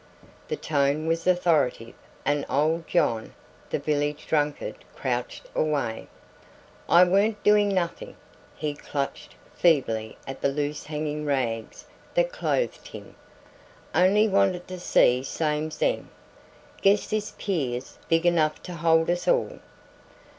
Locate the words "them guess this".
15.77-17.35